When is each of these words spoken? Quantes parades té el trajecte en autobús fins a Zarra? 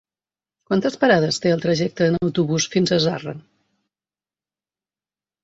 Quantes 0.69 0.95
parades 1.03 1.37
té 1.43 1.51
el 1.55 1.61
trajecte 1.65 2.07
en 2.13 2.17
autobús 2.29 2.67
fins 2.77 2.95
a 2.97 2.99
Zarra? 3.05 3.35